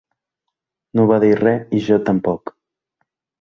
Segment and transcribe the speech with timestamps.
[0.99, 2.55] No va dir res i jo tampoc.